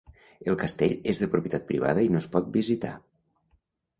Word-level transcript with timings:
El 0.51 0.55
castell 0.61 0.93
és 1.13 1.19
de 1.23 1.27
propietat 1.33 1.67
privada 1.67 2.05
i 2.07 2.11
no 2.15 2.21
es 2.21 2.29
pot 2.37 2.49
visitar. 2.57 2.97